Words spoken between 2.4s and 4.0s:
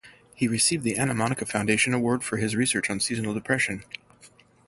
research on seasonal depression.